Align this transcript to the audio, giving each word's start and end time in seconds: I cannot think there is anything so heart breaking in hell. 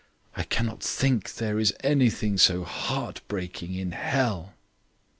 I 0.35 0.41
cannot 0.41 0.81
think 0.81 1.35
there 1.35 1.59
is 1.59 1.75
anything 1.81 2.39
so 2.39 2.63
heart 2.63 3.21
breaking 3.27 3.75
in 3.75 3.91
hell. 3.91 4.55